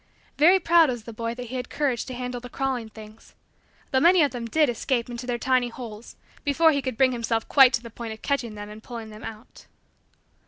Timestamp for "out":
9.23-9.67